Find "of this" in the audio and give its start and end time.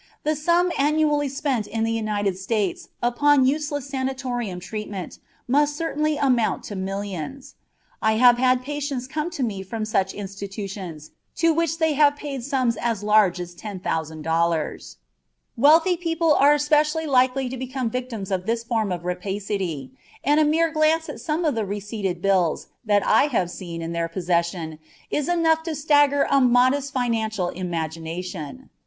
18.31-18.63